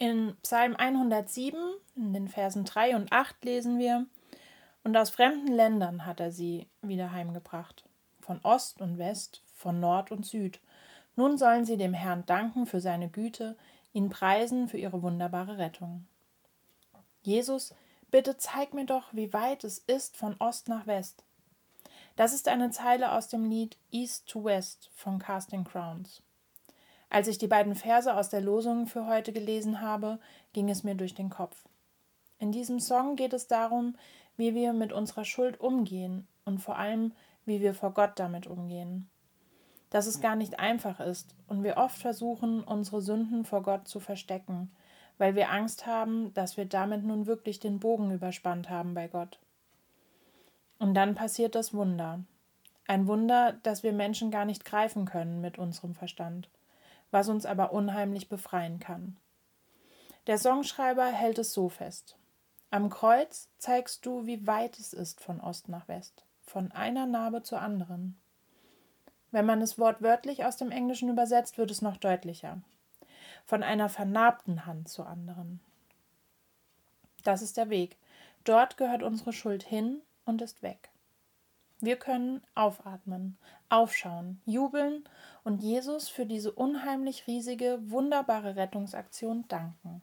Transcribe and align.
In 0.00 0.36
Psalm 0.44 0.76
107, 0.76 1.58
in 1.96 2.12
den 2.12 2.28
Versen 2.28 2.64
3 2.64 2.94
und 2.94 3.12
8 3.12 3.44
lesen 3.44 3.80
wir, 3.80 4.06
Und 4.84 4.96
aus 4.96 5.10
fremden 5.10 5.48
Ländern 5.48 6.06
hat 6.06 6.20
er 6.20 6.30
sie 6.30 6.68
wieder 6.82 7.10
heimgebracht, 7.10 7.84
von 8.20 8.38
Ost 8.44 8.80
und 8.80 8.98
West, 8.98 9.42
von 9.52 9.80
Nord 9.80 10.12
und 10.12 10.24
Süd. 10.24 10.60
Nun 11.16 11.36
sollen 11.36 11.64
sie 11.64 11.76
dem 11.76 11.94
Herrn 11.94 12.24
danken 12.26 12.64
für 12.66 12.80
seine 12.80 13.08
Güte, 13.08 13.56
ihn 13.92 14.08
preisen 14.08 14.68
für 14.68 14.78
ihre 14.78 15.02
wunderbare 15.02 15.58
Rettung. 15.58 16.06
Jesus, 17.22 17.74
bitte 18.12 18.36
zeig 18.36 18.74
mir 18.74 18.86
doch, 18.86 19.12
wie 19.12 19.32
weit 19.32 19.64
es 19.64 19.78
ist 19.78 20.16
von 20.16 20.36
Ost 20.38 20.68
nach 20.68 20.86
West. 20.86 21.24
Das 22.14 22.32
ist 22.32 22.46
eine 22.46 22.70
Zeile 22.70 23.10
aus 23.10 23.26
dem 23.26 23.50
Lied 23.50 23.76
East 23.90 24.28
to 24.28 24.44
West 24.44 24.92
von 24.94 25.18
Casting 25.18 25.64
Crowns. 25.64 26.22
Als 27.10 27.26
ich 27.26 27.38
die 27.38 27.46
beiden 27.46 27.74
Verse 27.74 28.14
aus 28.14 28.28
der 28.28 28.42
Losung 28.42 28.86
für 28.86 29.06
heute 29.06 29.32
gelesen 29.32 29.80
habe, 29.80 30.18
ging 30.52 30.68
es 30.68 30.84
mir 30.84 30.94
durch 30.94 31.14
den 31.14 31.30
Kopf. 31.30 31.56
In 32.38 32.52
diesem 32.52 32.80
Song 32.80 33.16
geht 33.16 33.32
es 33.32 33.46
darum, 33.46 33.96
wie 34.36 34.54
wir 34.54 34.72
mit 34.72 34.92
unserer 34.92 35.24
Schuld 35.24 35.58
umgehen 35.60 36.26
und 36.44 36.58
vor 36.58 36.76
allem, 36.76 37.12
wie 37.46 37.60
wir 37.60 37.74
vor 37.74 37.92
Gott 37.92 38.12
damit 38.16 38.46
umgehen. 38.46 39.08
Dass 39.90 40.06
es 40.06 40.20
gar 40.20 40.36
nicht 40.36 40.60
einfach 40.60 41.00
ist 41.00 41.34
und 41.48 41.64
wir 41.64 41.78
oft 41.78 41.96
versuchen, 41.96 42.62
unsere 42.62 43.00
Sünden 43.00 43.46
vor 43.46 43.62
Gott 43.62 43.88
zu 43.88 44.00
verstecken, 44.00 44.70
weil 45.16 45.34
wir 45.34 45.50
Angst 45.50 45.86
haben, 45.86 46.32
dass 46.34 46.58
wir 46.58 46.66
damit 46.66 47.04
nun 47.04 47.26
wirklich 47.26 47.58
den 47.58 47.80
Bogen 47.80 48.12
überspannt 48.12 48.68
haben 48.68 48.92
bei 48.92 49.08
Gott. 49.08 49.38
Und 50.78 50.94
dann 50.94 51.14
passiert 51.14 51.54
das 51.54 51.72
Wunder. 51.72 52.20
Ein 52.86 53.06
Wunder, 53.06 53.56
das 53.62 53.82
wir 53.82 53.92
Menschen 53.92 54.30
gar 54.30 54.44
nicht 54.44 54.64
greifen 54.64 55.06
können 55.06 55.40
mit 55.40 55.58
unserem 55.58 55.94
Verstand 55.94 56.48
was 57.10 57.28
uns 57.28 57.46
aber 57.46 57.72
unheimlich 57.72 58.28
befreien 58.28 58.78
kann. 58.80 59.16
Der 60.26 60.38
Songschreiber 60.38 61.06
hält 61.06 61.38
es 61.38 61.52
so 61.52 61.68
fest. 61.68 62.16
Am 62.70 62.90
Kreuz 62.90 63.48
zeigst 63.58 64.04
du, 64.04 64.26
wie 64.26 64.46
weit 64.46 64.78
es 64.78 64.92
ist 64.92 65.20
von 65.20 65.40
Ost 65.40 65.68
nach 65.68 65.88
West, 65.88 66.24
von 66.42 66.70
einer 66.72 67.06
Narbe 67.06 67.42
zur 67.42 67.62
anderen. 67.62 68.20
Wenn 69.30 69.46
man 69.46 69.62
es 69.62 69.78
wortwörtlich 69.78 70.44
aus 70.44 70.56
dem 70.56 70.70
Englischen 70.70 71.08
übersetzt, 71.08 71.56
wird 71.56 71.70
es 71.70 71.82
noch 71.82 71.96
deutlicher. 71.96 72.60
Von 73.46 73.62
einer 73.62 73.88
vernarbten 73.88 74.66
Hand 74.66 74.88
zur 74.88 75.06
anderen. 75.06 75.60
Das 77.24 77.40
ist 77.40 77.56
der 77.56 77.70
Weg. 77.70 77.96
Dort 78.44 78.76
gehört 78.76 79.02
unsere 79.02 79.32
Schuld 79.32 79.62
hin 79.62 80.02
und 80.24 80.42
ist 80.42 80.62
weg. 80.62 80.90
Wir 81.80 81.96
können 81.96 82.42
aufatmen, 82.54 83.38
aufschauen, 83.68 84.40
jubeln 84.44 85.04
und 85.44 85.62
Jesus 85.62 86.08
für 86.08 86.26
diese 86.26 86.50
unheimlich 86.52 87.26
riesige, 87.26 87.78
wunderbare 87.90 88.56
Rettungsaktion 88.56 89.46
danken. 89.46 90.02